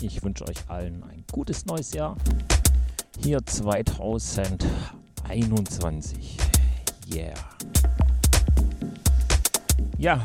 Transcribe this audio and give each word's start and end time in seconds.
Ich 0.00 0.22
wünsche 0.22 0.46
euch 0.46 0.58
allen 0.68 1.02
ein 1.02 1.24
gutes 1.32 1.66
neues 1.66 1.92
Jahr. 1.92 2.16
Hier 3.18 3.44
2021. 3.44 6.36
Yeah. 7.12 7.34
Ja, 9.98 10.24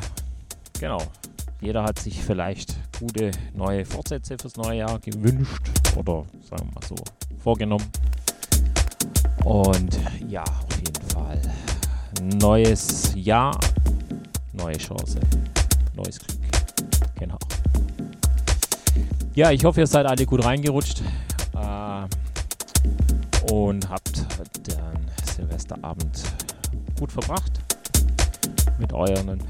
genau. 0.79 1.01
Jeder 1.61 1.83
hat 1.83 1.97
sich 1.97 2.23
vielleicht 2.23 2.75
gute 2.99 3.31
neue 3.55 3.85
Fortsätze 3.85 4.37
fürs 4.39 4.55
neue 4.55 4.77
Jahr 4.77 4.99
gewünscht 4.99 5.63
oder 5.95 6.25
sagen 6.47 6.67
wir 6.67 6.75
mal 6.75 6.83
so 6.87 6.93
vorgenommen. 7.43 7.89
Und 9.43 9.99
ja, 10.27 10.43
auf 10.43 10.77
jeden 10.77 11.01
Fall. 11.09 11.41
Neues 12.21 13.13
Jahr, 13.15 13.59
neue 14.53 14.77
Chance, 14.77 15.19
Ja, 19.35 19.51
ich 19.51 19.65
hoffe, 19.65 19.81
ihr 19.81 19.87
seid 19.87 20.05
alle 20.05 20.25
gut 20.25 20.45
reingerutscht 20.45 21.01
äh, 21.55 22.05
und 23.51 23.89
habt 23.89 24.17
den 24.65 25.11
Silvesterabend 25.25 26.23
gut 26.97 27.11
verbracht 27.11 27.51
mit 28.79 28.93
euren 28.93 29.43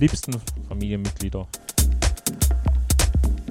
liebsten 0.00 0.34
Familienmitgliedern. 0.66 1.46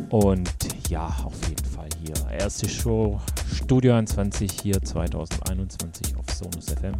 und 0.09 0.51
ja, 0.89 1.15
auf 1.23 1.47
jeden 1.47 1.63
Fall 1.63 1.87
hier. 2.03 2.29
Erste 2.29 2.67
Show 2.67 3.21
Studio 3.49 3.93
21 3.93 4.51
hier 4.61 4.81
2021 4.81 6.13
auf 6.17 6.29
Sonus 6.35 6.65
FM. 6.65 6.95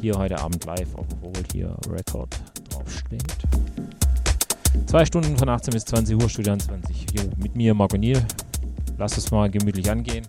Hier 0.00 0.18
heute 0.18 0.40
Abend 0.40 0.64
live, 0.64 0.88
obwohl 0.96 1.44
hier 1.52 1.76
Record 1.88 2.34
draufsteht. 2.70 3.22
Zwei 4.86 5.04
Stunden 5.04 5.36
von 5.36 5.48
18 5.48 5.72
bis 5.72 5.84
20 5.86 6.16
Uhr 6.16 6.28
Studio 6.28 6.52
21 6.52 7.06
hier 7.12 7.30
mit 7.36 7.56
mir, 7.56 7.74
Marco 7.74 7.96
Niel. 7.96 8.24
Lass 8.98 9.16
es 9.16 9.30
mal 9.30 9.50
gemütlich 9.50 9.90
angehen. 9.90 10.26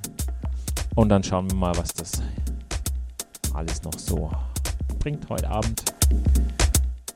Und 0.95 1.09
dann 1.09 1.24
schauen 1.24 1.50
wir 1.50 1.56
mal, 1.56 1.75
was 1.77 1.94
das 1.94 2.21
alles 3.53 3.83
noch 3.83 3.97
so 3.97 4.31
bringt 5.00 5.30
heute 5.30 5.50
Abend. 5.50 5.83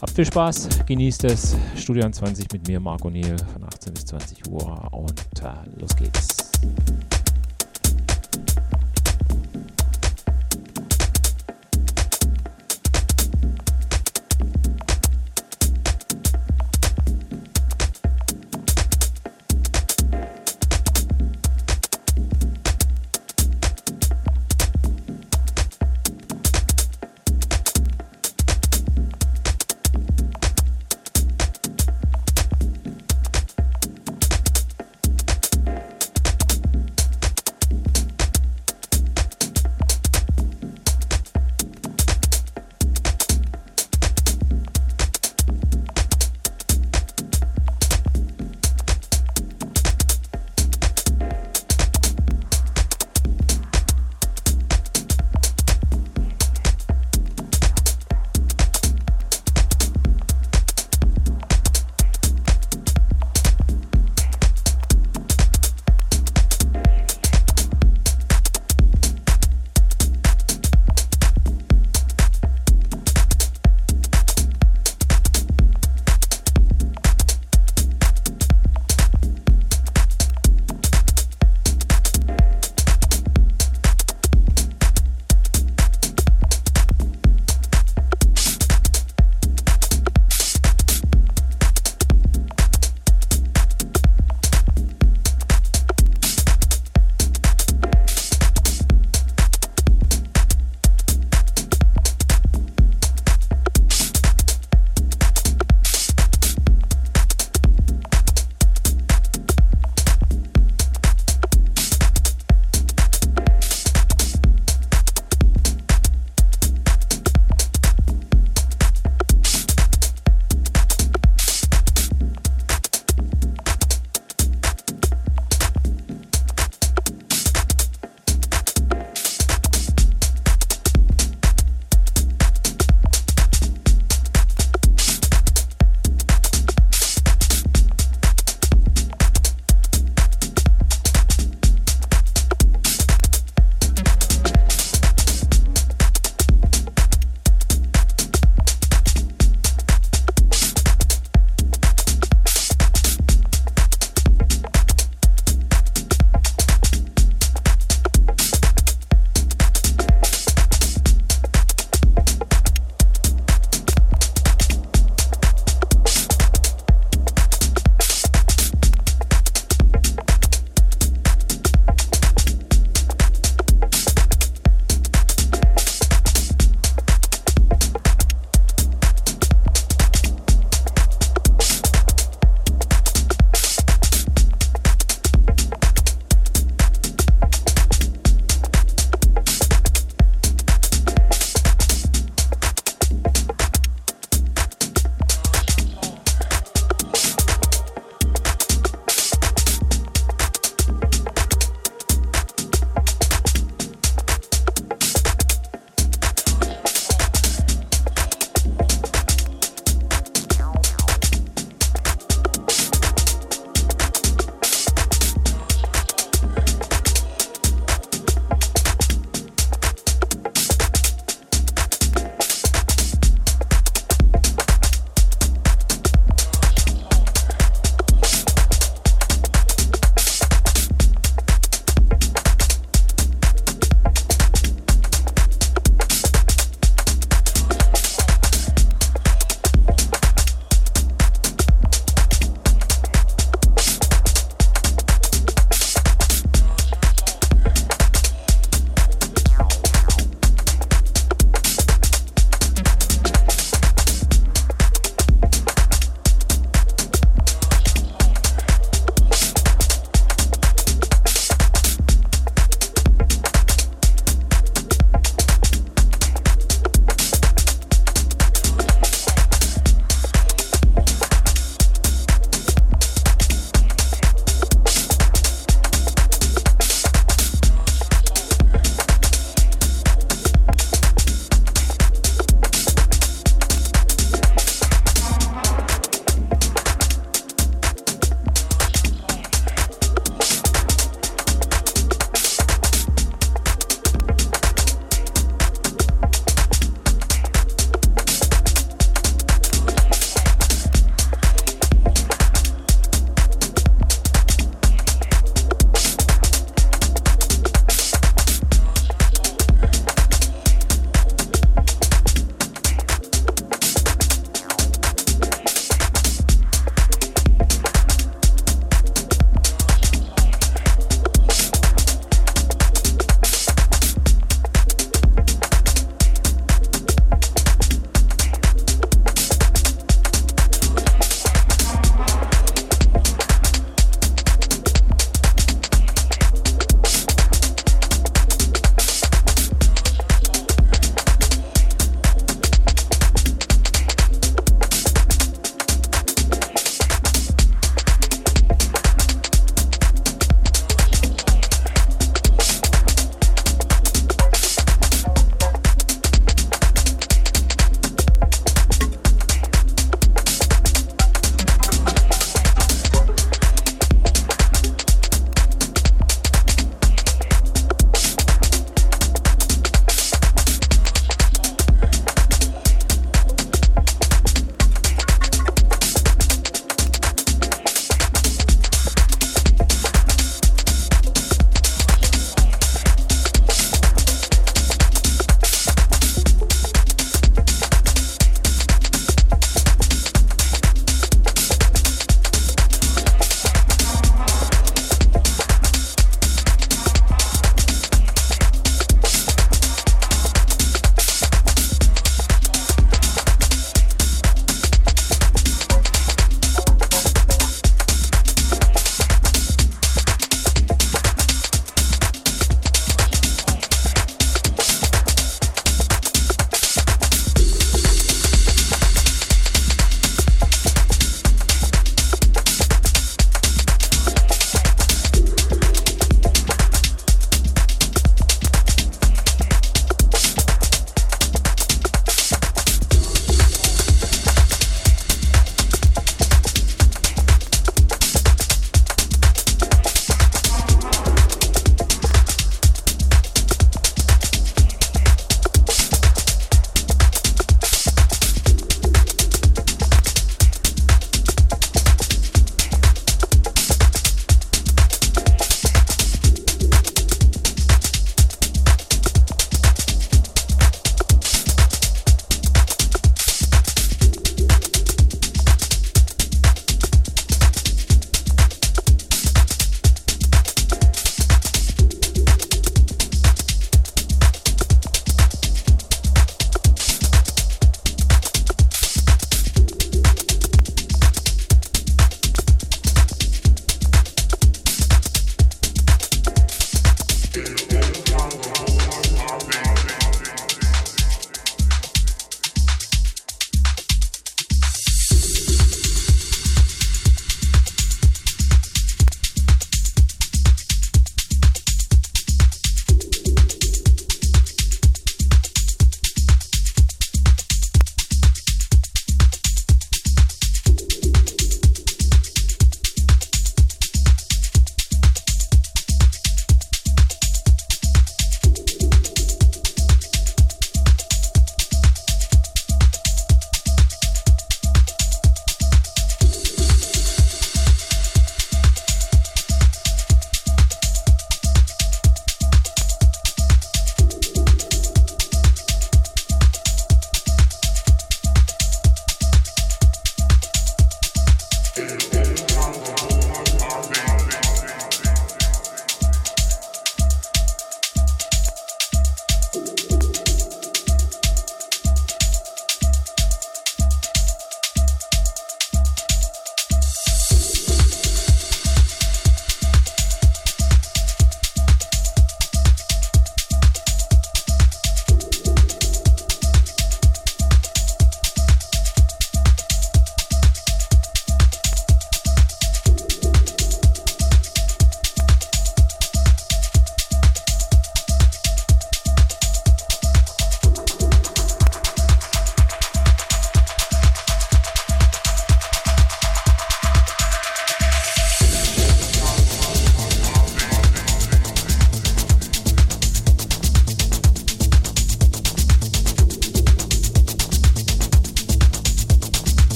Habt 0.00 0.12
viel 0.12 0.24
Spaß, 0.24 0.68
genießt 0.86 1.24
es. 1.24 1.56
Studio 1.76 2.08
20 2.10 2.52
mit 2.52 2.66
mir, 2.66 2.80
Marco 2.80 3.10
Niel, 3.10 3.36
von 3.52 3.64
18 3.64 3.94
bis 3.94 4.06
20 4.06 4.50
Uhr. 4.50 4.92
Und 4.92 5.20
äh, 5.42 5.80
los 5.80 5.94
geht's. 5.96 6.50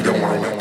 I 0.00 0.02
don't 0.02 0.22
want 0.22 0.42
to 0.42 0.59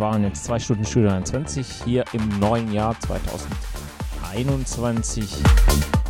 waren 0.00 0.24
jetzt 0.24 0.44
zwei 0.44 0.58
Stunden 0.58 0.86
Studio 0.86 1.10
21 1.10 1.66
hier 1.84 2.04
im 2.14 2.40
neuen 2.40 2.72
Jahr 2.72 2.98
2021. 3.00 5.30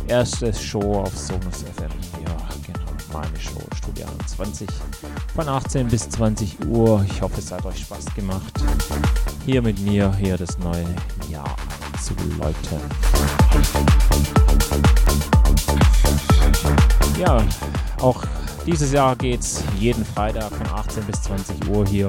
Erstes 0.07 0.61
Show 0.61 1.01
auf 1.01 1.13
Sonus 1.15 1.63
FM. 1.63 1.91
Ja, 2.25 2.37
genau, 2.65 2.89
meine 3.11 3.37
Show 3.37 3.61
Studio 3.75 4.07
21 4.07 4.69
von 5.35 5.49
18 5.49 5.89
bis 5.89 6.09
20 6.09 6.65
Uhr. 6.67 7.05
Ich 7.09 7.21
hoffe, 7.21 7.39
es 7.39 7.51
hat 7.51 7.65
euch 7.65 7.79
Spaß 7.79 8.05
gemacht, 8.15 8.53
hier 9.45 9.61
mit 9.61 9.77
mir 9.81 10.15
hier 10.15 10.37
das 10.37 10.57
neue 10.59 10.85
Jahr 11.29 11.53
einzuläuten. 11.93 12.79
Ja, 17.19 17.43
auch 17.99 18.23
dieses 18.65 18.93
Jahr 18.93 19.17
geht 19.17 19.41
es 19.41 19.61
jeden 19.77 20.05
Freitag 20.05 20.53
von 20.53 20.67
18 20.67 21.03
bis 21.03 21.23
20 21.23 21.67
Uhr 21.67 21.85
hier 21.85 22.07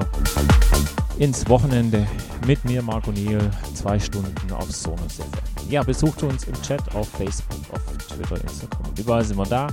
ins 1.22 1.48
Wochenende 1.48 2.04
mit 2.48 2.64
mir, 2.64 2.82
Marco 2.82 3.12
Niel, 3.12 3.38
zwei 3.74 3.96
Stunden 4.00 4.52
auf 4.52 4.68
Sonus 4.72 5.18
FM. 5.18 5.70
Ja, 5.70 5.84
besucht 5.84 6.20
uns 6.24 6.42
im 6.48 6.62
Chat 6.62 6.82
auf 6.96 7.08
Facebook, 7.10 7.60
auf 7.72 7.80
Twitter, 8.08 8.40
Instagram. 8.42 8.92
Überall 8.98 9.24
sind 9.24 9.36
wir 9.38 9.46
da. 9.46 9.68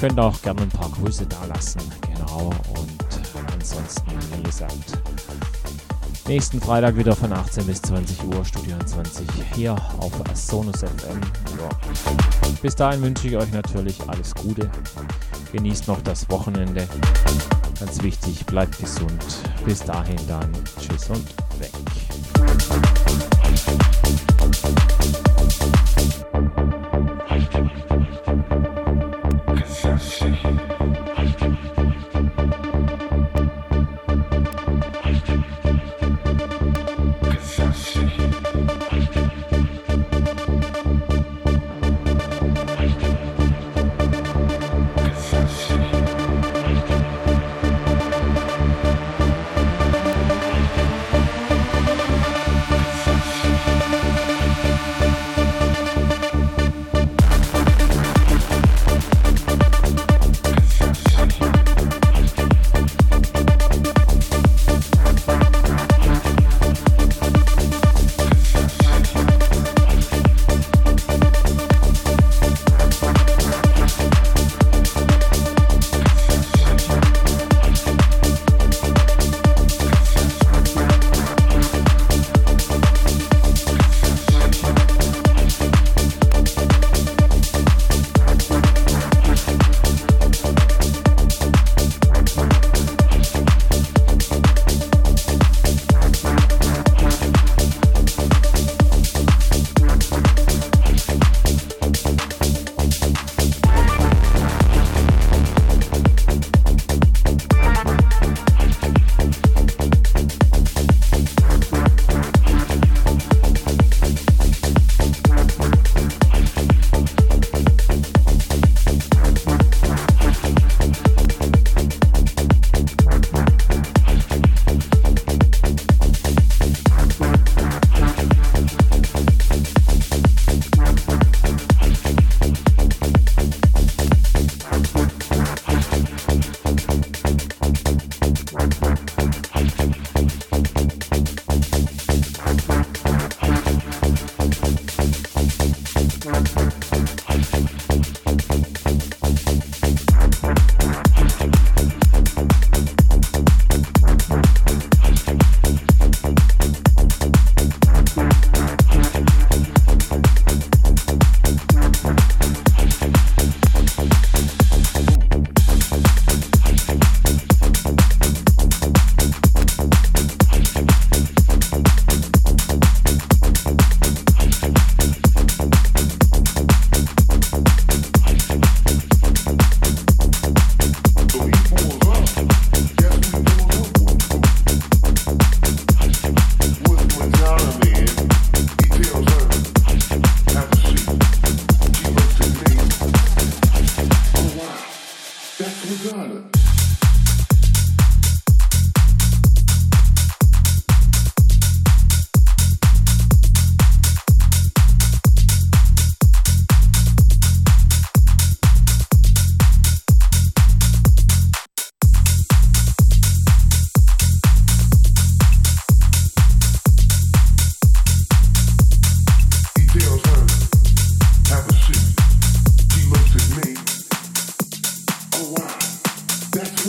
Könnt 0.00 0.18
auch 0.18 0.42
gerne 0.42 0.62
ein 0.62 0.68
paar 0.68 0.90
Grüße 0.90 1.24
da 1.26 1.44
lassen. 1.44 1.80
Genau. 2.00 2.50
Und 2.76 2.90
ansonsten, 3.54 4.10
wie 4.36 4.42
gesagt, 4.42 4.98
nächsten 6.26 6.60
Freitag 6.60 6.96
wieder 6.96 7.14
von 7.14 7.32
18 7.32 7.64
bis 7.64 7.80
20 7.82 8.24
Uhr, 8.24 8.44
Studio 8.44 8.76
20 8.84 9.24
hier 9.54 9.76
auf 9.98 10.12
Sonus 10.34 10.80
FM. 10.80 11.20
Ja. 11.60 11.68
Bis 12.60 12.74
dahin 12.74 13.02
wünsche 13.02 13.28
ich 13.28 13.36
euch 13.36 13.52
natürlich 13.52 14.00
alles 14.08 14.34
Gute. 14.34 14.68
Genießt 15.52 15.86
noch 15.86 16.02
das 16.02 16.28
Wochenende. 16.28 16.88
Ganz 17.78 18.02
wichtig, 18.02 18.46
bleibt 18.46 18.78
gesund. 18.78 19.24
Bis 19.64 19.80
dahin 19.80 20.18
dann. 20.26 20.50
Tschüss 20.80 21.10
und 21.10 21.26
weg. 21.60 21.72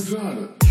pesada. 0.07 0.66